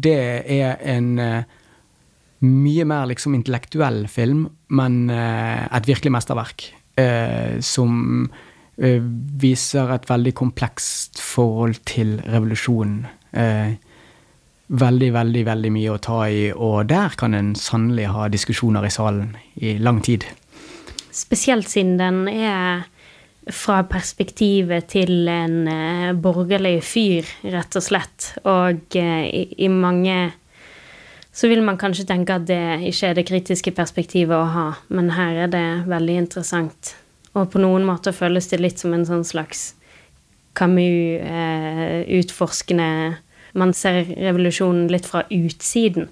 det 0.03 0.43
er 0.51 0.75
en 0.81 1.19
mye 2.43 2.85
mer 2.87 3.07
liksom 3.07 3.35
intellektuell 3.37 4.03
film, 4.11 4.47
men 4.75 5.09
eh, 5.11 5.63
et 5.63 5.87
virkelig 5.87 6.11
mesterverk. 6.13 6.67
Eh, 6.99 7.59
som 7.63 8.27
eh, 8.77 9.01
viser 9.41 9.95
et 9.95 10.05
veldig 10.09 10.35
komplekst 10.37 11.21
forhold 11.23 11.81
til 11.89 12.19
revolusjonen. 12.27 13.01
Veldig, 14.73 15.07
veldig, 15.13 15.41
veldig 15.45 15.69
mye 15.73 15.93
å 15.93 16.01
ta 16.01 16.19
i, 16.29 16.43
og 16.53 16.85
der 16.89 17.15
kan 17.17 17.33
en 17.33 17.51
sannelig 17.57 18.05
ha 18.13 18.27
diskusjoner 18.31 18.85
i 18.85 18.91
salen 18.93 19.31
i 19.57 19.73
lang 19.81 19.99
tid. 20.05 20.25
Spesielt 21.13 21.69
siden 21.69 21.97
den 21.97 22.21
er 22.29 22.85
fra 23.49 23.81
perspektivet 23.89 24.87
til 24.93 25.27
en 25.29 25.65
borgerlig 26.21 26.77
fyr, 26.85 27.27
rett 27.53 27.77
og 27.77 27.85
slett. 27.85 28.29
Og 28.45 28.97
i, 29.01 29.43
i 29.65 29.69
mange 29.73 30.17
så 31.33 31.49
vil 31.49 31.63
man 31.65 31.79
kanskje 31.81 32.05
tenke 32.05 32.35
at 32.37 32.45
det 32.45 32.85
ikke 32.89 33.09
er 33.09 33.15
det 33.17 33.25
kritiske 33.25 33.71
perspektivet 33.73 34.37
å 34.37 34.51
ha, 34.53 34.67
men 34.93 35.15
her 35.17 35.47
er 35.47 35.49
det 35.49 35.67
veldig 35.89 36.17
interessant. 36.25 36.93
Og 37.33 37.49
på 37.49 37.57
noen 37.61 37.85
måter 37.87 38.11
føles 38.13 38.47
det 38.51 38.59
litt 38.61 38.79
som 38.81 38.93
en 38.93 39.05
sånn 39.07 39.23
slags 39.25 39.75
Camus-utforskende 40.53 43.07
eh, 43.09 43.15
Man 43.57 43.73
ser 43.73 44.05
revolusjonen 44.05 44.87
litt 44.89 45.05
fra 45.09 45.23
utsiden. 45.29 46.09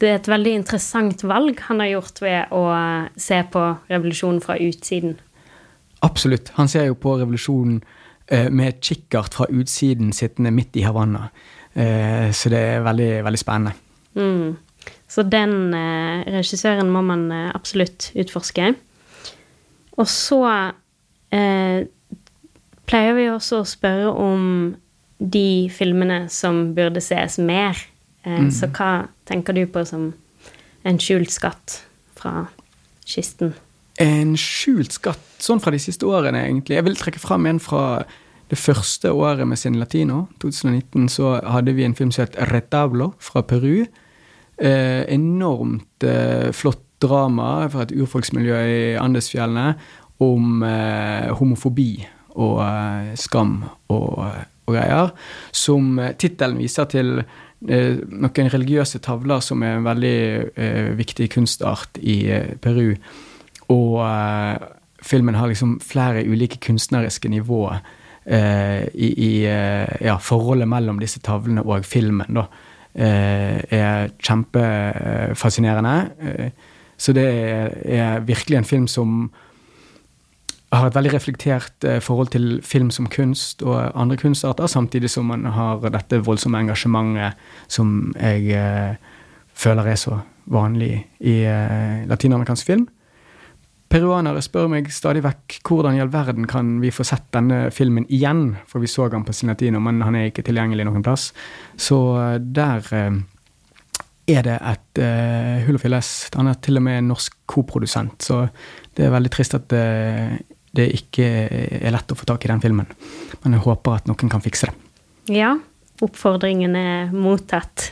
Det 0.00 0.08
er 0.08 0.14
et 0.18 0.28
veldig 0.28 0.52
interessant 0.58 1.24
valg 1.24 1.60
han 1.68 1.80
har 1.80 1.86
gjort 1.92 2.22
ved 2.24 2.42
å 2.52 2.62
se 3.16 3.42
på 3.52 3.76
revolusjonen 3.88 4.40
fra 4.44 4.56
utsiden. 4.60 5.14
Absolutt. 6.04 6.48
Han 6.58 6.68
ser 6.68 6.84
jo 6.90 6.94
på 6.98 7.18
revolusjonen 7.20 7.82
eh, 8.26 8.50
med 8.50 8.72
kikkert 8.84 9.34
fra 9.38 9.46
utsiden 9.48 10.12
sittende 10.12 10.50
midt 10.52 10.76
i 10.76 10.82
Havanna. 10.84 11.28
Eh, 11.72 12.30
så 12.34 12.48
det 12.52 12.60
er 12.74 12.80
veldig, 12.84 13.24
veldig 13.24 13.40
spennende. 13.40 13.72
Mm. 14.18 14.56
Så 15.08 15.24
den 15.28 15.74
eh, 15.76 16.22
regissøren 16.38 16.90
må 16.92 17.02
man 17.04 17.26
eh, 17.32 17.50
absolutt 17.54 18.10
utforske. 18.18 18.72
Og 20.00 20.08
så 20.08 20.40
eh, 21.34 21.84
pleier 22.88 23.18
vi 23.18 23.28
også 23.30 23.60
å 23.60 23.68
spørre 23.68 24.12
om 24.12 24.46
de 25.22 25.68
filmene 25.72 26.24
som 26.32 26.72
burde 26.76 27.02
ses 27.04 27.38
mer. 27.38 27.78
Eh, 28.24 28.46
mm. 28.46 28.50
Så 28.54 28.70
hva 28.72 29.08
tenker 29.28 29.56
du 29.56 29.66
på 29.70 29.84
som 29.88 30.10
en 30.88 30.98
skjult 30.98 31.30
skatt 31.34 31.82
fra 32.18 32.48
kisten? 33.06 33.54
En 34.00 34.34
skjult 34.40 34.96
skatt, 34.96 35.22
sånn 35.42 35.60
fra 35.62 35.74
de 35.74 35.80
siste 35.82 36.08
årene, 36.08 36.46
egentlig. 36.48 36.78
Jeg 36.78 36.88
vil 36.88 36.98
trekke 36.98 37.20
fram 37.22 37.46
en 37.46 37.60
fra 37.62 38.02
det 38.52 38.58
første 38.60 39.12
året 39.12 39.46
med 39.48 39.60
sin 39.60 39.78
latino, 39.80 40.26
2019, 40.42 41.06
så 41.12 41.36
hadde 41.44 41.72
vi 41.76 41.84
en 41.86 41.94
film 41.96 42.10
som 42.12 42.26
het 42.26 42.36
Retablo 42.50 43.12
fra 43.20 43.44
Peru 43.44 43.84
eh, 44.56 45.02
enormt 45.14 46.04
eh, 46.04 46.50
flott 46.52 46.84
drama 47.02 47.68
fra 47.72 47.86
et 47.86 47.94
urfolksmiljø 47.96 48.58
i 48.62 48.82
Andesfjellene 49.00 49.72
om 50.22 50.62
eh, 50.66 51.30
homofobi 51.38 51.90
og 52.40 52.58
eh, 52.64 53.14
skam 53.18 53.62
og, 53.92 54.20
og, 54.22 54.74
greier. 54.74 55.12
Som 55.54 55.98
eh, 56.00 56.14
tittelen 56.18 56.60
viser 56.62 56.88
til 56.92 57.16
eh, 57.22 57.98
noen 58.06 58.52
religiøse 58.54 59.02
tavler 59.04 59.42
som 59.44 59.64
er 59.66 59.78
en 59.78 59.88
veldig 59.88 60.94
viktig 60.98 61.30
kunstart 61.34 62.00
i 62.00 62.20
Peru. 62.62 62.94
Og 63.72 63.98
filmen 65.02 65.38
har 65.38 65.50
liksom 65.50 65.78
flere 65.82 66.24
ulike 66.28 66.60
kunstneriske 66.62 67.30
nivåer. 67.32 67.82
i, 68.22 69.08
i 69.18 69.42
ja, 69.42 70.12
forholdet 70.22 70.68
mellom 70.70 71.00
disse 71.00 71.18
tavlene 71.18 71.64
og 71.66 71.84
filmen. 71.84 72.36
da. 72.36 72.44
Eh, 72.94 73.72
er 73.72 74.10
kjempefascinerende. 74.20 76.10
Eh, 76.20 76.50
så 76.96 77.12
det 77.12 77.24
er 77.84 78.20
virkelig 78.20 78.56
en 78.58 78.64
film 78.64 78.86
som 78.86 79.30
har 80.72 80.86
et 80.86 80.94
veldig 80.94 81.14
reflektert 81.14 81.84
eh, 81.84 82.00
forhold 82.00 82.28
til 82.28 82.60
film 82.62 82.90
som 82.90 83.08
kunst 83.08 83.62
og 83.62 83.92
andre 83.94 84.16
kunstarter, 84.16 84.66
samtidig 84.66 85.10
som 85.10 85.24
man 85.24 85.44
har 85.44 85.80
dette 85.88 86.20
voldsomme 86.20 86.60
engasjementet 86.60 87.32
som 87.68 88.12
jeg 88.20 88.96
føler 89.54 89.88
er 89.88 89.96
så 89.96 90.18
vanlig 90.46 91.06
i 91.20 91.44
latinamerikansk 92.08 92.66
film. 92.66 92.88
Peruanere 93.92 94.40
spør 94.40 94.70
meg 94.72 94.86
stadig 94.88 95.20
vekk 95.20 95.58
hvordan 95.68 95.98
i 95.98 96.00
all 96.00 96.08
verden 96.08 96.46
kan 96.48 96.78
vi 96.80 96.88
få 96.94 97.04
sett 97.04 97.26
denne 97.34 97.66
filmen 97.76 98.06
igjen, 98.08 98.54
for 98.64 98.80
vi 98.80 98.88
så 98.88 99.10
han 99.12 99.26
på 99.26 99.34
Sinatino, 99.36 99.82
men 99.84 100.00
han 100.00 100.16
er 100.16 100.30
ikke 100.30 100.44
tilgjengelig 100.46 100.86
noen 100.88 101.04
plass. 101.04 101.26
Så 101.76 101.98
eh, 102.16 102.38
der 102.40 102.88
eh, 102.96 103.18
er 104.32 104.46
det 104.46 104.54
et 104.56 105.02
uh, 105.02 105.60
hull 105.66 105.76
å 105.76 105.82
fylles. 105.82 106.08
Han 106.38 106.48
er 106.48 106.56
til 106.64 106.78
og 106.78 106.86
med 106.86 107.04
norsk 107.04 107.36
koprodusent, 107.52 108.22
så 108.24 108.46
det 108.96 109.04
er 109.04 109.12
veldig 109.12 109.32
trist 109.34 109.58
at 109.58 109.74
uh, 109.76 110.38
det 110.72 110.86
ikke 110.96 111.26
er 111.82 111.92
lett 111.92 112.14
å 112.14 112.16
få 112.16 112.28
tak 112.30 112.46
i 112.46 112.52
den 112.52 112.62
filmen. 112.62 112.88
Men 113.42 113.58
jeg 113.58 113.64
håper 113.66 113.98
at 113.98 114.08
noen 114.08 114.32
kan 114.32 114.44
fikse 114.44 114.70
det. 114.70 114.92
Ja, 115.36 115.56
oppfordringen 116.00 116.78
er 116.78 117.12
mottatt. 117.12 117.90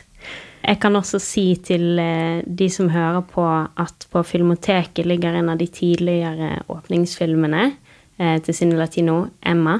Jeg 0.61 0.77
kan 0.81 0.95
også 0.97 1.17
si 1.21 1.45
til 1.65 1.97
eh, 1.99 2.41
de 2.45 2.67
som 2.69 2.91
hører 2.93 3.23
på, 3.25 3.43
at 3.81 4.05
på 4.13 4.21
Filmoteket 4.25 5.07
ligger 5.09 5.33
en 5.37 5.49
av 5.49 5.57
de 5.57 5.65
tidligere 5.73 6.59
åpningsfilmene 6.69 7.63
eh, 8.21 8.37
til 8.45 8.57
Cine 8.57 8.77
Latino, 8.77 9.23
Emma, 9.41 9.79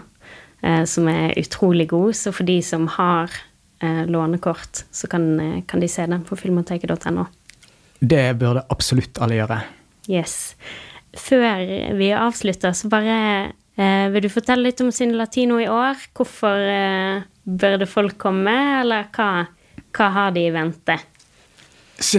eh, 0.66 0.82
som 0.90 1.10
er 1.12 1.38
utrolig 1.38 1.88
god. 1.94 2.18
Så 2.18 2.34
for 2.36 2.50
de 2.50 2.60
som 2.66 2.90
har 2.98 3.34
lånekort, 3.82 4.84
så 4.94 5.08
kan, 5.10 5.24
kan 5.66 5.82
de 5.82 5.88
se 5.90 6.04
den 6.06 6.22
på 6.22 6.36
filmoteket.no. 6.38 7.24
Det 7.98 8.28
burde 8.38 8.62
absolutt 8.70 9.18
alle 9.18 9.40
gjøre. 9.40 9.58
Yes. 10.06 10.36
Før 11.18 11.64
vi 11.98 12.12
avslutter, 12.14 12.76
så 12.78 12.92
bare 12.94 13.16
vil 14.14 14.22
du 14.22 14.30
fortelle 14.30 14.68
litt 14.68 14.84
om 14.86 14.92
Cine 14.94 15.18
Latino 15.18 15.58
i 15.58 15.66
år? 15.66 15.98
Hvorfor 16.14 16.62
burde 17.42 17.90
folk 17.90 18.20
komme, 18.22 18.54
eller 18.84 19.10
hva? 19.18 19.48
Hva 19.96 20.10
har 20.16 20.36
de 20.36 20.46
i 20.48 20.54
vente? 20.54 20.98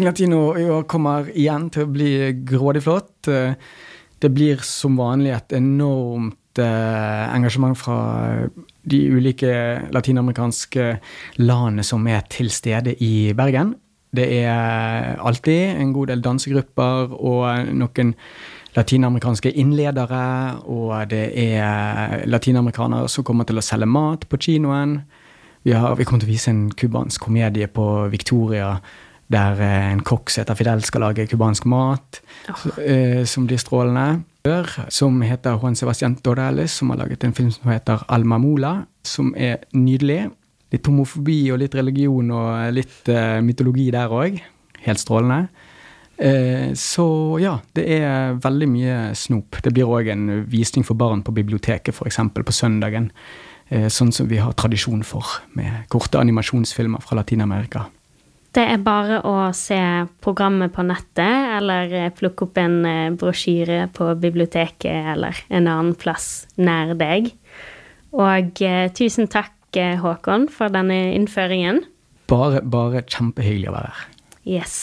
Latino 0.02 0.52
i 0.58 0.68
år 0.70 0.84
kommer 0.90 1.26
igjen 1.34 1.66
til 1.74 1.86
å 1.86 1.90
bli 1.90 2.12
grådig 2.46 2.84
flott. 2.84 3.30
Det 4.22 4.30
blir 4.30 4.62
som 4.62 4.94
vanlig 5.00 5.32
et 5.34 5.54
enormt 5.58 6.60
eh, 6.62 7.24
engasjement 7.34 7.74
fra 7.78 7.98
de 8.86 9.00
ulike 9.10 9.52
latinamerikanske 9.94 10.88
landene 11.42 11.82
som 11.86 12.06
er 12.06 12.22
til 12.30 12.50
stede 12.54 12.94
i 13.02 13.32
Bergen. 13.34 13.74
Det 14.12 14.28
er 14.44 15.16
alltid 15.18 15.80
en 15.80 15.92
god 15.96 16.12
del 16.12 16.22
dansegrupper 16.22 17.14
og 17.16 17.72
noen 17.72 18.12
latinamerikanske 18.76 19.54
innledere. 19.58 20.24
Og 20.68 20.92
det 21.10 21.24
er 21.48 22.22
latinamerikanere 22.28 23.08
som 23.10 23.24
kommer 23.24 23.48
til 23.48 23.58
å 23.58 23.64
selge 23.64 23.88
mat 23.88 24.28
på 24.28 24.40
kinoen. 24.46 25.00
Vi, 25.62 25.72
har, 25.72 25.94
vi 25.96 26.04
kommer 26.04 26.24
til 26.24 26.30
å 26.30 26.34
vise 26.34 26.50
en 26.50 26.66
cubansk 26.74 27.28
komedie 27.28 27.68
på 27.70 27.86
Victoria 28.12 28.74
der 29.32 29.60
eh, 29.62 29.92
en 29.94 30.02
kokk 30.04 30.30
som 30.30 30.42
heter 30.42 30.58
Fidel, 30.58 30.82
skal 30.84 31.06
lage 31.06 31.28
cubansk 31.30 31.64
mat, 31.70 32.20
oh. 32.52 33.24
som 33.28 33.46
blir 33.48 33.60
strålende. 33.60 34.22
Som 34.90 35.20
heter 35.22 35.58
Juan 35.60 35.76
Sebastian 35.78 36.16
Dorales, 36.24 36.72
som 36.72 36.90
har 36.90 36.98
laget 36.98 37.24
en 37.24 37.34
film 37.34 37.50
som 37.54 37.70
heter 37.70 38.02
Alma 38.08 38.38
Mola, 38.42 38.82
som 39.06 39.30
er 39.38 39.62
nydelig. 39.72 40.24
Litt 40.72 40.88
homofobi 40.88 41.52
og 41.52 41.60
litt 41.62 41.74
religion 41.76 42.32
og 42.34 42.72
litt 42.74 43.10
uh, 43.12 43.38
mytologi 43.44 43.90
der 43.94 44.10
òg. 44.10 44.40
Helt 44.82 45.02
strålende. 45.02 45.46
Uh, 46.18 46.72
så 46.74 47.06
ja, 47.42 47.58
det 47.76 47.86
er 48.00 48.34
veldig 48.42 48.68
mye 48.72 48.98
snop. 49.14 49.60
Det 49.62 49.70
blir 49.76 49.86
òg 49.86 50.10
en 50.10 50.26
visning 50.50 50.86
for 50.86 50.98
barn 50.98 51.22
på 51.22 51.34
biblioteket, 51.36 51.94
f.eks. 51.94 52.18
på 52.34 52.56
søndagen. 52.56 53.12
Eh, 53.72 53.88
sånn 53.88 54.12
som 54.12 54.28
vi 54.28 54.36
har 54.42 54.52
tradisjon 54.58 55.00
for 55.06 55.24
med 55.56 55.86
korte 55.92 56.20
animasjonsfilmer 56.20 57.00
fra 57.00 57.16
Latin-Amerika. 57.22 57.86
Det 58.52 58.66
er 58.68 58.82
bare 58.84 59.22
å 59.24 59.46
se 59.56 59.80
programmet 60.20 60.74
på 60.74 60.84
nettet, 60.84 61.46
eller 61.56 61.94
eh, 61.96 62.10
plukke 62.12 62.44
opp 62.44 62.60
en 62.60 62.82
eh, 62.84 63.14
brosjyre 63.16 63.86
på 63.96 64.10
biblioteket 64.20 65.08
eller 65.14 65.40
en 65.48 65.70
annen 65.70 65.94
plass 65.96 66.44
nær 66.60 66.92
deg. 67.00 67.32
Og 68.12 68.60
tusen 68.92 69.30
takk, 69.32 69.56
Håkon, 69.72 70.50
for 70.52 70.68
denne 70.68 71.14
innføringen. 71.16 71.78
Bare, 72.28 72.60
bare 72.60 73.00
kjempehyggelig 73.08 73.70
å 73.70 73.76
være 73.78 73.92
her. 73.96 74.10
Yes. 74.44 74.74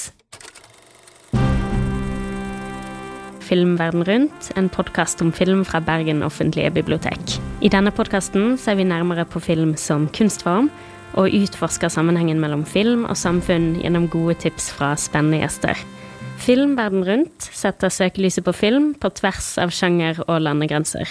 Filmverden 3.49 4.03
rundt, 4.05 4.51
en 4.55 4.67
podkast 4.69 5.23
om 5.25 5.31
film 5.33 5.63
fra 5.65 5.79
Bergen 5.81 6.21
offentlige 6.21 6.69
bibliotek. 6.69 7.39
I 7.65 7.71
denne 7.73 7.89
podkasten 7.89 8.59
ser 8.61 8.77
vi 8.77 8.85
nærmere 8.85 9.25
på 9.25 9.41
film 9.41 9.71
som 9.73 10.05
kunstform, 10.13 10.67
og 11.17 11.33
utforsker 11.33 11.89
sammenhengen 11.89 12.37
mellom 12.37 12.61
film 12.69 13.07
og 13.09 13.17
samfunn 13.17 13.71
gjennom 13.81 14.05
gode 14.13 14.35
tips 14.43 14.69
fra 14.75 14.91
spennende 15.01 15.41
gjester. 15.41 15.81
Filmverden 16.37 17.01
rundt 17.07 17.49
setter 17.49 17.89
søkelyset 17.89 18.45
på 18.45 18.53
film 18.53 18.91
på 18.93 19.09
tvers 19.17 19.55
av 19.57 19.73
sjanger 19.73 20.21
og 20.27 20.43
landegrenser. 20.45 21.09